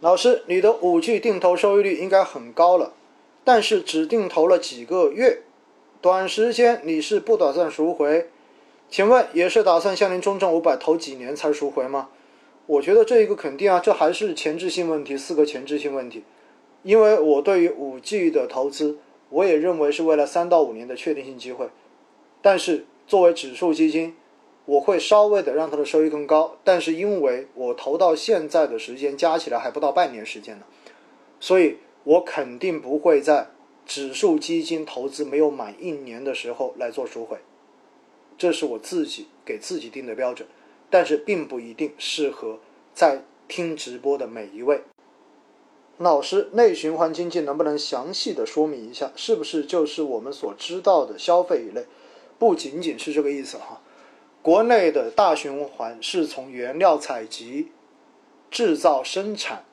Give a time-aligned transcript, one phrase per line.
[0.00, 2.92] 老师，你的五 G 定投收益率应该很高了，
[3.42, 5.42] 但是只定投了几个月，
[6.02, 8.28] 短时间你是不打算赎回？
[8.90, 12.10] 请问也是打算像您中证五百投几年才赎回吗？
[12.66, 16.22] 我觉得这一个肯定啊，这还是前置性问题，四个前置性问题。
[16.82, 18.98] 因为我对于五 G 的投资，
[19.30, 21.68] 我也认为是为了三到五年的确定性机会，
[22.42, 24.14] 但是作为指数基金，
[24.66, 30.64] 我会稍微的让它的收益更高，但是因为我投到现在的时间加起来还不到半年时间呢，
[31.38, 33.50] 所以我肯定不会在
[33.84, 37.38] 指数基金投资没有满一年的时候来做赎回。
[38.38, 40.48] 这是我自己给自己定的标准，
[40.88, 42.58] 但是并不一定适合
[42.94, 44.80] 在听直播的每一位。
[45.98, 49.12] 老师，内循环经济能不能详细的说明一下？
[49.14, 51.84] 是不是就是我们所知道的消费一类？
[52.38, 53.80] 不仅仅是这个意思哈。
[54.44, 57.72] 国内的大循环是从原料采集、
[58.50, 59.64] 制造、生产、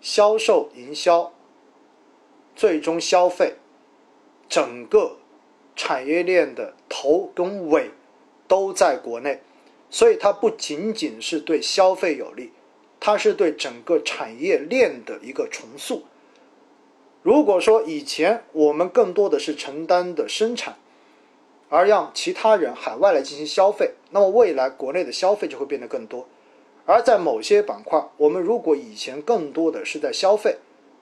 [0.00, 1.32] 销售、营销，
[2.56, 3.54] 最终消费，
[4.48, 5.18] 整个。
[5.76, 7.92] 产业链的头跟尾
[8.48, 9.40] 都在国内，
[9.88, 12.50] 所以它不仅仅是对消费有利，
[12.98, 16.02] 它是对整个产业链的一个重塑。
[17.22, 20.76] 如果说以前我们更多的是承担的生产，
[21.68, 26.26] 而让其他人海外来进行消费，那么未来国内的消费就会变得更多。
[26.86, 30.56] 而在某些板块，我们如果以前更多的是在消费，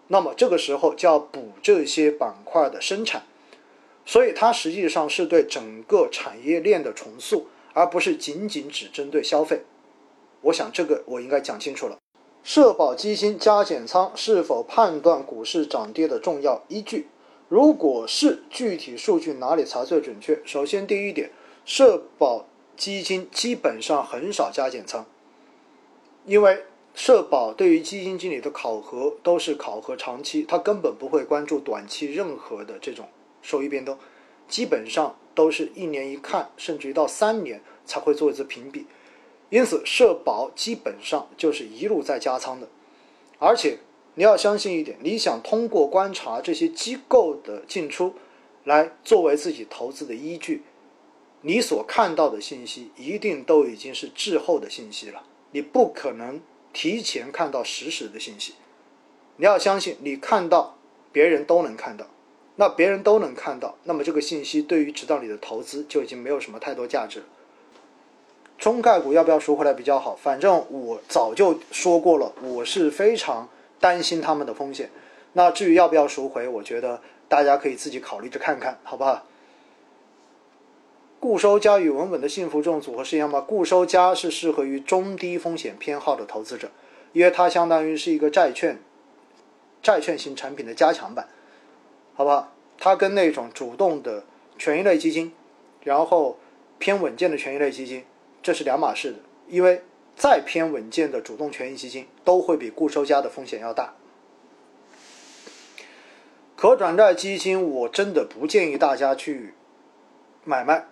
[0.09, 3.23] 那么这个时候就要补这些板块的生产。
[4.05, 9.63] 所以它实际上是对整个产业链的重塑，而不是仅仅只针对消费。
[10.43, 11.97] 我想这个我应该讲清楚了。
[12.45, 17.09] 社保基金加减仓是否判断股市涨跌的重要依据？
[17.49, 20.41] 如果是，具体数据哪里查最准确？
[20.45, 21.31] 首先，第一点，
[21.65, 25.07] 社保基金基本上很少加减仓，
[26.25, 33.09] 因为社保对于基金经理的考核都是考核长期，他根本不会关注短期任何的这种。
[33.43, 33.97] 收益变动，
[34.49, 38.87] 基本上都是一年一看，甚至于到三年才会做一次评比，
[39.51, 42.67] 因此社保基本上就是一路在加仓的。
[43.39, 43.79] 而且
[44.17, 48.15] 你要相信一点，你想通过观察这些机构的进出
[48.65, 50.63] 来作为自己投资的依据，
[51.43, 55.23] 你所看到的信息一定都已经是滞后的信息了，
[55.53, 56.41] 你不可能
[56.73, 58.55] 提前看到实时的信息。
[59.37, 60.79] 你要相信，你看到
[61.13, 62.07] 别人都能看到。
[62.59, 67.27] 那别人都能看到，那么这个信息对于指导你的投资就已经没有什么太多价值了。
[68.57, 70.17] 中概股要不要赎回来比较好？
[70.17, 73.47] 反正我早就说过了，我是非常
[73.81, 74.91] 担心他们的风险。
[75.33, 79.25] 那至于要不要赎回，我觉得大家可以自己考虑着看看，好不好？
[81.19, 83.41] 固收加与稳稳的幸福这种组合是一样吗？
[83.41, 86.71] 固收加是适合于中低风险偏好的投资者，
[87.13, 88.79] 因为它相当于是一个债券、
[89.83, 91.29] 债券型产品的加强版。
[92.15, 92.53] 好不好？
[92.79, 94.25] 它跟那种主动的
[94.57, 95.33] 权益类基金，
[95.83, 96.39] 然后
[96.79, 98.05] 偏稳健的权益类基金，
[98.43, 99.19] 这是两码事的。
[99.49, 99.83] 因为
[100.17, 103.95] 再偏稳健的主动权益基金，都会比固收加的风险要大。
[106.57, 109.53] 可转债基金，我真的不建议大家去
[110.43, 110.87] 买卖，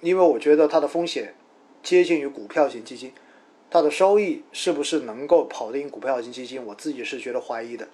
[0.00, 1.34] 因为我觉得它的风险
[1.82, 3.14] 接近于股票型基金，
[3.70, 7.88] 它的收益是不是能够跑赢股票型基金，我自己是觉得怀疑的。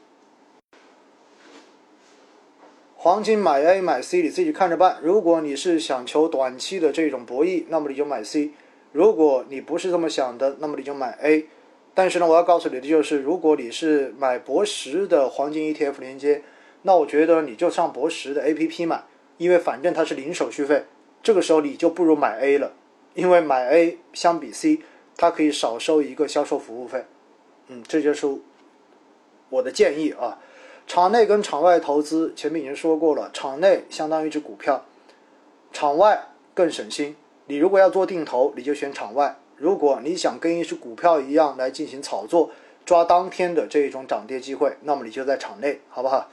[2.97, 4.99] 黄金买 A 买 C，你自己看着办。
[5.03, 8.51] 如果你是想求短期的这种博弈，那么你就买 C；
[8.93, 11.47] 如果你不是这么想的，那么你就买 A。
[11.95, 16.43] 但是呢，我要告诉你的就是，如果你是买博时的黄金 ETF 连接，
[16.83, 19.05] 那我觉得你就上博时的 APP 买，
[19.39, 20.85] 因为反正它是零手续费。
[21.23, 22.73] 这个时候你就不如买 A 了，
[23.15, 24.81] 因为买 A 相比 C，
[25.17, 27.05] 它可以少收一个销售服务费。
[27.69, 28.27] 嗯，这就是
[29.51, 30.39] 我的建议啊。
[30.87, 33.31] 场内跟场外投资，前面已经说过了。
[33.33, 34.85] 场内相当于一只股票，
[35.73, 37.15] 场外更省心。
[37.51, 42.53] 你如果要做定投，你就选场外；如果你想跟一只股票一样来进行炒作，
[42.87, 46.31] 抓当天的这一种涨跌机会，那么你就在场内，好不好？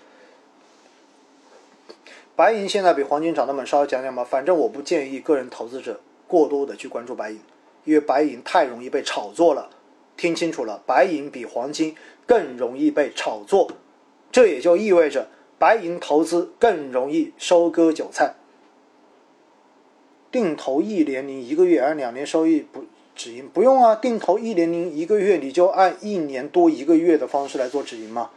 [2.36, 4.24] 白银现在比黄金涨得猛，稍微讲讲吧。
[4.24, 7.40] 反正我不建议个人投资者过多的去关注白银，
[7.84, 9.72] 因为白银太容易被炒作了。
[10.16, 11.96] 听清楚了，白银比黄金
[12.28, 13.72] 更容易被炒作。
[14.32, 15.28] 这也就意味着
[15.58, 18.36] 白银投资更容易收割韭菜。
[20.32, 22.84] 定投一年零一个月，按两年收益不
[23.16, 23.96] 止盈，不用啊。
[23.96, 28.30] 定投一年零一个月，你就按一年多一个月的方式来做止盈嘛，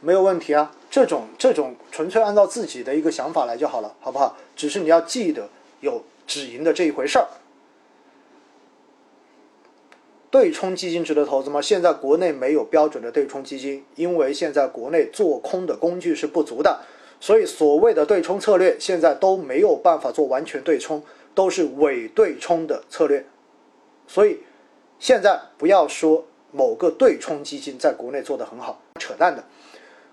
[0.00, 0.72] 没有问题啊。
[0.90, 4.36] 这种这种纯粹按照自己的一个想法来就好了，好不好？
[4.54, 5.48] 只是你要记得
[5.80, 7.26] 有止盈的这一回事儿。
[10.28, 11.62] 对冲基金值得投资吗？
[11.62, 16.80] 现在国内没有标准的对冲基金，因为现在国内做空的工具是不足的，
[17.20, 21.02] 所以所谓的对冲策略现在都没有办法做完全对冲，
[21.36, 23.24] 都是伪对冲的策略。
[24.08, 24.40] 所以
[24.98, 29.44] 现在不要说某个对冲基金在国内做得很好，扯淡的。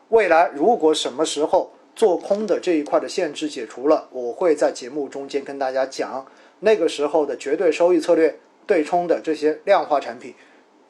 [0.09, 6.23] 未来如果什么时候做空的这一块的限制解除了，我会在节目中间跟大家讲，
[6.59, 8.37] 那个时候的绝对收益策略。
[8.65, 10.33] 对冲的这些量化产品，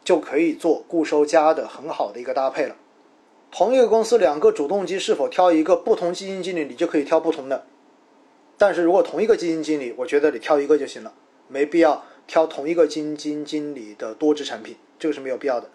[0.03, 2.75] 就可以做固收加的很好的一个搭配了。
[3.49, 7.65] 同一个公司两个主动基是否挑一个不同基金经理，你就可以挑不同的。
[8.63, 11.11] 但是如果同一个基金经理，我觉得你挑一个就行了，
[11.49, 15.69] 没必要挑同一个基金经理的多只产品，这个是没有必要的。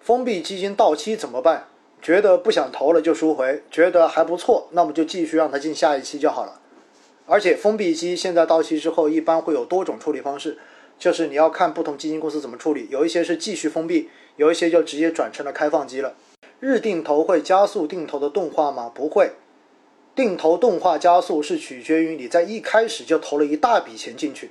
[0.00, 1.68] 封闭基金到期怎么办？
[2.02, 6.60] 觉得不想投了就赎回，觉得还不错，那么就继续让它进下一期就好了。
[7.26, 10.58] 而且封闭基现在到期之后，一般会有多种处理方式，
[10.98, 12.88] 就是你要看不同基金公司怎么处理。
[12.90, 16.16] 有一些是继续封闭，有一些就直接转成了开放基了。
[16.58, 18.90] 日定投会加速定投的动画吗？
[18.92, 19.30] 不会，
[20.18, 24.50] 定投动画加速是取决于你在一开始就投了一大笔钱进去，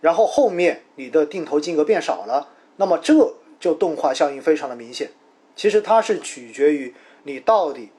[0.00, 5.10] 然后后面你的定投金额变少了，那么这就动画效应非常的明显。
[5.54, 6.94] 其实它是取决于
[7.24, 7.90] 你到底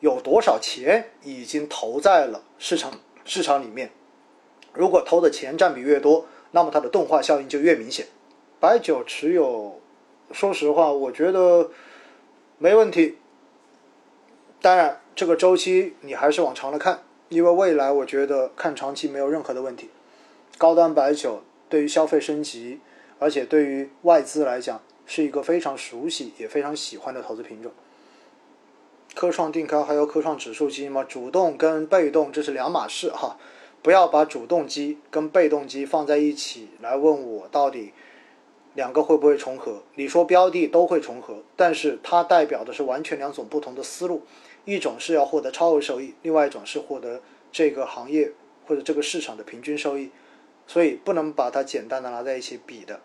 [0.00, 2.92] 有多少钱已经投在了市场。
[3.26, 3.90] 市场里面，
[4.72, 8.06] 如果投的钱占比越多，那么它的动画效应就越明显。
[8.58, 9.78] 白酒持有，
[10.30, 11.70] 说实话，我觉得
[12.56, 13.18] 没问题。
[14.62, 19.90] 当然，这个周期你还是往长了看，因为未来我觉得看长期没有任何的问题。
[20.56, 22.80] 高端白酒对于消费升级，
[23.18, 27.70] 而且对于外资来讲，是一个非常熟悉也非常喜欢的投资品种。
[29.14, 31.04] 科创定开还有科创指数基金吗？
[31.04, 33.36] 主动跟被动这是两码事哈，
[33.82, 37.92] 不要把主动基跟被动基放在一起来问我到底
[38.74, 39.82] 两个会不会重合？
[39.96, 44.22] 你说标的都会重合，但是它代表的是完全两种不同的思路，
[44.64, 47.20] 一种是要获得超额收益，另外一种是获得
[47.50, 48.32] 这个行业
[48.66, 50.10] 或者这个市场的平均收益，
[50.66, 53.00] 所以不能把它简单的拿在一起比的。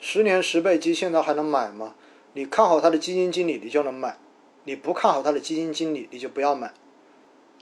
[0.00, 1.94] 十年十倍基现在还能买吗？
[2.34, 4.18] 你看好它的基金经理，你就能买。
[4.64, 6.72] 你不看好它的基金经理，你就不要买。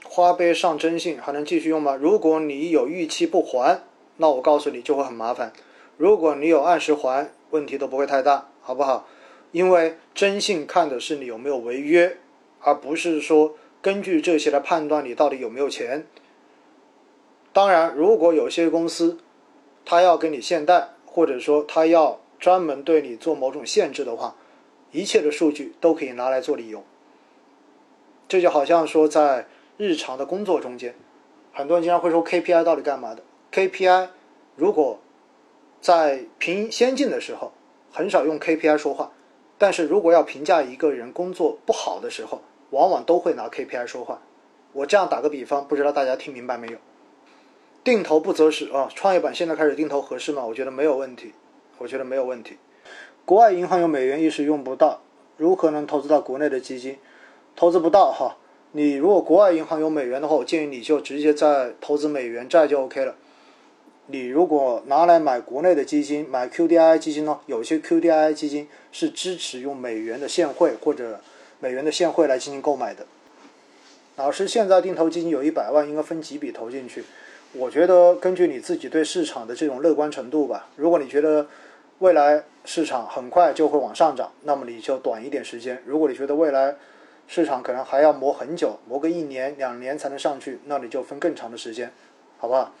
[0.03, 1.95] 花呗上征信还能继续用吗？
[1.95, 3.83] 如果你有逾期不还，
[4.17, 5.53] 那我告诉你就会很麻烦。
[5.97, 9.07] 如果你有按时还，问题都不会太大，好不好？
[9.51, 12.17] 因为征信看的是你有没有违约，
[12.61, 16.05] 而不是说根据这些来判断你到底有没有钱。
[17.53, 19.17] 当然，如果有些公司
[19.83, 24.35] 他要给你限贷，或者说他要专门对你做某种限制的话，
[24.91, 26.83] 一切的数据都可以拿来做理由。
[28.29, 29.47] 这就好像说，在
[29.77, 30.95] 日常的工作中间，
[31.51, 33.21] 很多人经常会说 KPI 到底干嘛的
[33.51, 34.07] ？KPI
[34.55, 34.99] 如果
[35.81, 37.51] 在评先进的时候，
[37.91, 39.11] 很少用 KPI 说话，
[39.57, 44.21] 但是如果要评价一个人工作不好的时候，往往都会拿 KPI 说话。
[44.73, 46.77] 我这样打个比方，不知道大家听明白没有？
[47.83, 50.45] 定投不择时啊，创业板现在开始定投合适吗？
[50.45, 51.33] 我觉得没有问题，
[51.77, 52.57] 我觉得没有问题。
[53.25, 55.01] 国外银行有美元一时用不到，
[55.37, 56.97] 如何能投资到国内的基金？
[57.55, 58.37] 投资不到哈，
[58.71, 63.15] 你如果国外银行有美元的话，我建议你就直接在投资美元债就 OK 了。
[64.07, 71.21] 你如果拿来买国内的基金，买 QDII 基金呢，有些 QDII 基金是支持用美元的现汇或者
[71.61, 73.05] 美元的现汇来进行购买的。
[74.17, 77.03] 老师，现在定投基金有一百万，应该分几笔投进去？
[77.53, 80.67] 我觉得根据你自己对市场的这种乐观程度吧。
[80.75, 81.47] 如果你觉得
[81.99, 86.75] 未来市场很快就会往上涨，那么你就短一点时间；如果你觉得未来，
[87.27, 91.91] 市场可能还要磨很久，磨个一年两年才能上去，那你就分更长的时间，
[92.39, 92.73] 好不好？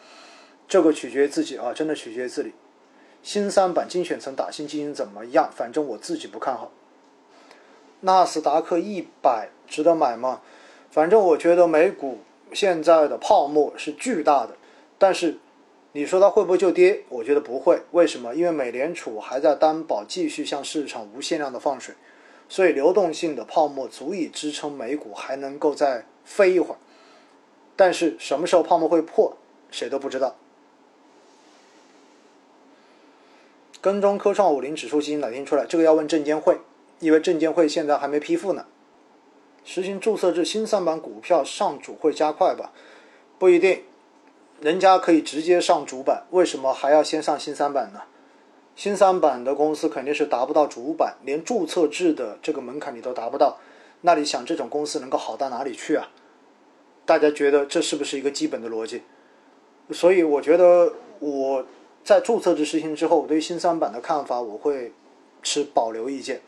[0.67, 2.51] 这个取决于自己啊，真的取决于自己。
[3.21, 5.51] 新三板精选层打新基金怎么样？
[5.55, 6.71] 反正我自己不看好。
[8.01, 10.41] 纳斯达克一百值得买吗？
[10.91, 12.19] 反正我觉得美股
[12.53, 14.55] 现在的泡沫是巨大的，
[14.97, 15.37] 但是
[15.93, 17.03] 你说它会不会就跌？
[17.09, 17.81] 我觉得不会。
[17.91, 18.35] 为什么？
[18.35, 21.95] 因为美联储还在担保继续向市场无限量的放水。
[22.49, 26.77] 所以流动性的泡沫足以支撑美股还能够再飞一会儿，
[27.77, 29.37] 但是什么时候泡沫会破，
[29.71, 30.35] 谁都不知道。
[33.79, 35.65] 跟踪科创五零指数基金哪天出来？
[35.65, 36.57] 这个要问证监会，
[37.01, 38.65] 因为证监会现在还没批复呢。
[39.65, 42.71] 实行注册制，新三板股票上主会加快吧？
[43.37, 43.83] 不一定，
[44.59, 48.01] 人家可以直接上主板，为什么还要先上新三板呢？
[48.75, 53.59] 新三板的公司肯定是达不到主板，连注册制的这个门槛你都达不到，
[54.01, 56.09] 那你想这种公司能够好到哪里去啊？
[57.05, 59.03] 大家觉得这是不是一个基本的逻辑？
[59.91, 61.65] 所以我觉得我
[62.03, 64.93] 在注册制实行之后，我对新三板的看法我会
[65.43, 66.41] 持保留意见。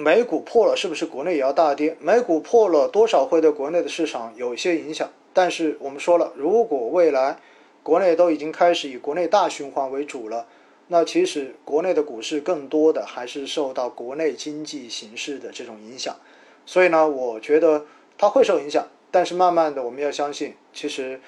[0.00, 1.94] 美股破了，是不是国内也要大跌？
[2.00, 5.06] 美股破了，多少会对国内的市场有一些影响。
[5.34, 7.38] 但是我们说了，如果未来
[7.82, 10.46] 国内都已经开始以国内大循环为主了，
[10.88, 16.16] 那其实国内的股市更多的还是受到国内经济形势的这种影响。
[16.64, 17.84] 所以呢，我觉得
[18.16, 18.88] 它会受影响。
[19.10, 21.20] 但是慢慢的，我们要相信，其实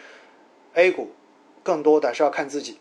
[0.73, 1.11] A 股
[1.63, 2.79] 更多的还是要看自己。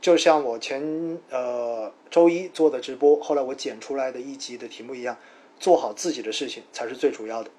[0.00, 5.16] 就像我前呃周一做的直播，后来我剪出来的一集的题目一样，
[5.58, 7.50] 做好自己的事情才是最主要的。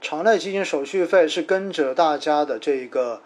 [0.00, 3.22] 场内基金手续费是跟着大家的这个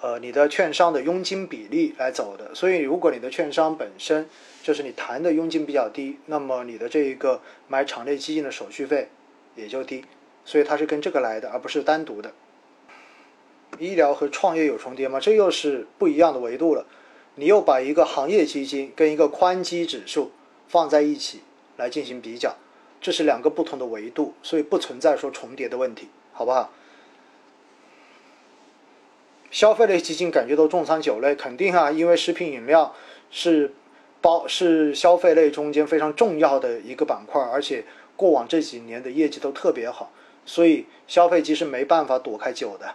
[0.00, 4.28] 呃你的券商的佣金比例来走的，所以如果你的券商本身
[4.62, 9.08] 就是你谈的佣金比较低，那么你的这一个买场内基金的手续费
[9.54, 10.04] 也就低，
[10.44, 12.32] 所以它是跟这个来的，而不是单独的。
[13.78, 15.20] 医疗和创业有重叠吗？
[15.20, 16.86] 这又是不一样的维度了。
[17.36, 20.32] 你又把一个行业基金跟一个宽基指数
[20.68, 21.42] 放在一起
[21.76, 22.56] 来进行比较，
[23.00, 26.72] 这是两个不同的维度，所以不存在说重叠的问题，好不好？
[29.50, 32.94] 消费类基金感觉都重仓酒类，肯定啊，因为食品饮料
[33.30, 33.72] 是
[34.20, 37.84] 包是消费类中间非常重要的一个板块，而且
[38.16, 40.10] 过往这几年的业绩都特别好，
[40.44, 42.94] 所以消费机是没办法躲开酒的。